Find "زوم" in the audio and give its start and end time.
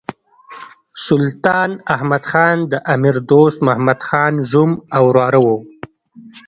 4.51-4.71